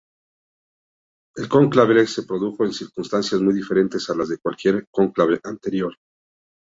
El 1.35 1.47
cónclave 1.47 2.07
se 2.07 2.23
produjo 2.23 2.65
en 2.65 2.73
circunstancias 2.73 3.39
muy 3.39 3.53
diferentes 3.53 4.09
a 4.09 4.15
las 4.15 4.29
de 4.29 4.39
cualquier 4.39 4.87
cónclave 4.89 5.39
anterior. 5.43 5.95